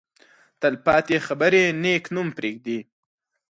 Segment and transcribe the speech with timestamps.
[0.61, 2.79] تل پاتې خبرې نېک نوم پرېږدي.